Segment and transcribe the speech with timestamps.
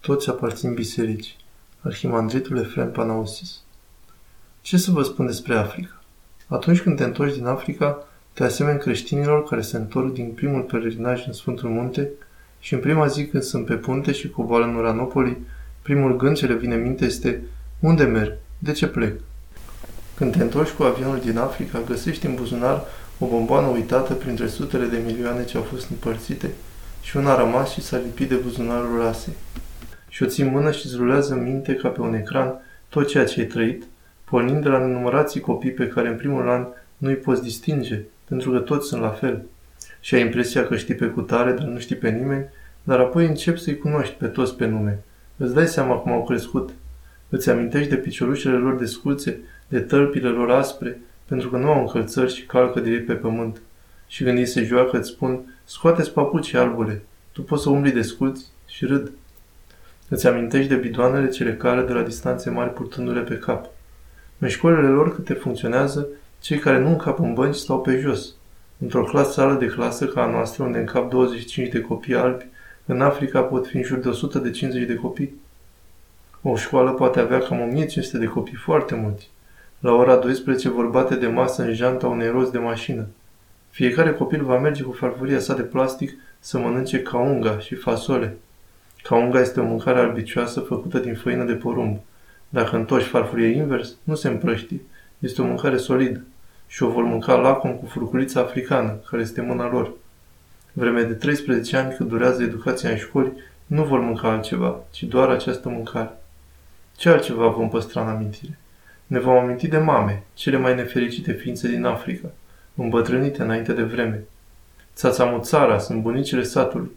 [0.00, 1.36] toți aparțin bisericii.
[1.80, 3.60] Arhimandritul Efrem Panausis.
[4.60, 6.02] Ce să vă spun despre Africa?
[6.46, 11.26] Atunci când te întorci din Africa, te asemeni creștinilor care se întorc din primul pelerinaj
[11.26, 12.08] în Sfântul Munte
[12.60, 15.36] și în prima zi când sunt pe punte și coboară în Uranopoli,
[15.82, 17.42] primul gând ce le vine în minte este
[17.80, 18.32] unde merg?
[18.58, 19.20] De ce plec?
[20.14, 22.84] Când te întorci cu avionul din Africa, găsești în buzunar
[23.18, 26.50] o bomboană uitată printre sutele de milioane ce au fost împărțite
[27.02, 29.34] și una a rămas și s-a lipit de buzunarul rasei.
[30.10, 32.54] Și o ții în mână și îți rulează în minte ca pe un ecran
[32.88, 33.84] tot ceea ce ai trăit,
[34.24, 36.66] pornind de la nenumărații copii pe care în primul an
[36.96, 39.42] nu îi poți distinge, pentru că toți sunt la fel.
[40.00, 42.48] Și ai impresia că știi pe cutare, dar nu știi pe nimeni,
[42.82, 45.02] dar apoi începi să-i cunoști pe toți pe nume.
[45.36, 46.70] Îți dai seama cum au crescut.
[47.28, 51.80] Îți amintești de piciorușele lor de sculțe, de tălpile lor aspre, pentru că nu au
[51.80, 53.60] încălțări și calcă direct pe pământ.
[54.06, 57.02] Și când ei se joacă, îți spun, scoateți papucii albule,
[57.32, 59.10] tu poți să umbli de sculți și râd.
[60.12, 63.66] Îți amintești de bidoanele cele care de la distanțe mari purtându-le pe cap.
[64.38, 66.06] În școlile lor câte funcționează,
[66.40, 68.34] cei care nu încap în bănci stau pe jos.
[68.78, 72.46] Într-o clasă sală de clasă ca a noastră, unde încap 25 de copii albi,
[72.86, 75.34] în Africa pot fi în jur de 150 de copii.
[76.42, 79.30] O școală poate avea cam 1500 de copii, foarte mulți.
[79.78, 83.06] La ora 12 vor bate de masă în janta unei roți de mașină.
[83.70, 88.36] Fiecare copil va merge cu farfuria sa de plastic să mănânce caunga și fasole.
[89.02, 91.98] Caunga este o mâncare albicioasă făcută din făină de porumb.
[92.48, 94.80] Dacă întorci farfurie invers, nu se împrăștie.
[95.18, 96.24] Este o mâncare solidă.
[96.66, 99.92] Și o vor mânca lacom cu furculița africană, care este mâna lor.
[100.72, 103.32] Vreme de 13 ani cât durează educația în școli,
[103.66, 106.10] nu vor mânca altceva, ci doar această mâncare.
[106.96, 108.58] Ce altceva vom păstra în amintire?
[109.06, 112.28] Ne vom aminti de mame, cele mai nefericite ființe din Africa,
[112.74, 114.24] îmbătrânite înainte de vreme.
[114.94, 116.90] Țațamuțara sunt bunicile satului.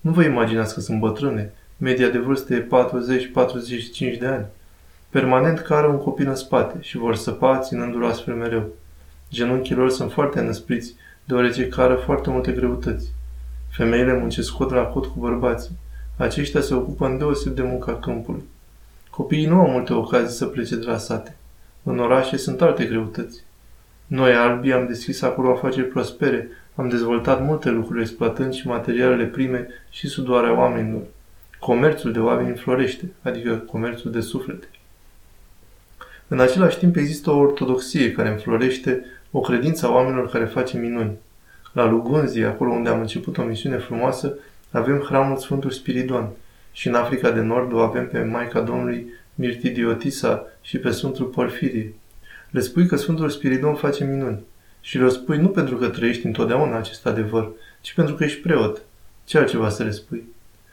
[0.00, 1.52] Nu vă imaginați că sunt bătrâne.
[1.76, 2.66] Media de vârstă e
[4.16, 4.46] 40-45 de ani.
[5.10, 8.68] Permanent cară un copil în spate și vor săpa ținându-l astfel mereu.
[9.30, 13.12] Genunchii lor sunt foarte năspriți, deoarece cară foarte multe greutăți.
[13.70, 15.78] Femeile muncesc cot la cot cu bărbații.
[16.16, 18.42] Aceștia se ocupă în deoseb de munca câmpului.
[19.10, 21.36] Copiii nu au multe ocazii să plece de la sate.
[21.82, 23.42] În orașe sunt alte greutăți.
[24.06, 29.68] Noi, albii, am deschis acolo afaceri prospere, am dezvoltat multe lucruri exploatând și materialele prime
[29.90, 31.02] și sudoarea oamenilor.
[31.58, 34.66] Comerțul de oameni înflorește, adică comerțul de suflete.
[36.28, 41.16] În același timp există o ortodoxie care înflorește, o credință a oamenilor care face minuni.
[41.72, 44.34] La Lugunzi, acolo unde am început o misiune frumoasă,
[44.70, 46.28] avem hramul Sfântul Spiridon
[46.72, 51.94] și în Africa de Nord o avem pe Maica Domnului Mirtidiotisa și pe Sfântul Porfirie.
[52.50, 54.40] Le spui că Sfântul Spiridon face minuni
[54.86, 58.82] și le spui nu pentru că trăiești întotdeauna acest adevăr, ci pentru că ești preot.
[59.24, 60.24] Ce altceva să le spui?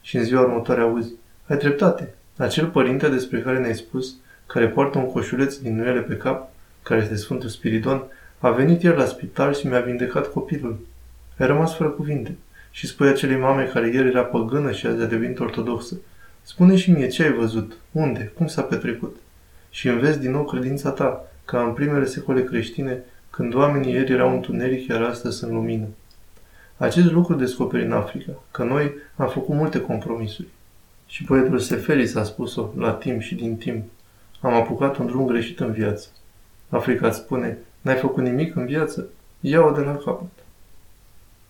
[0.00, 1.12] Și în ziua următoare auzi,
[1.46, 2.14] ai dreptate.
[2.36, 4.14] Acel părinte despre care ne-ai spus,
[4.46, 6.50] care poartă un coșuleț din nuiele pe cap,
[6.82, 8.02] care este Sfântul Spiridon,
[8.38, 10.86] a venit ieri la spital și mi-a vindecat copilul.
[11.38, 12.36] Ai rămas fără cuvinte
[12.70, 16.00] și spui acelei mame care ieri era păgână și azi a devenit ortodoxă.
[16.42, 19.16] Spune și mie ce ai văzut, unde, cum s-a petrecut.
[19.70, 24.34] Și înveți din nou credința ta, ca în primele secole creștine, când oamenii ieri erau
[24.34, 25.86] întuneric, iar astăzi sunt lumină.
[26.76, 30.48] Acest lucru descoperi în Africa, că noi am făcut multe compromisuri.
[31.06, 33.84] Și poetul Seferis a spus-o la timp și din timp.
[34.40, 36.08] Am apucat un drum greșit în viață.
[36.68, 39.06] Africa îți spune, n-ai făcut nimic în viață?
[39.40, 40.35] Ia-o de la capăt.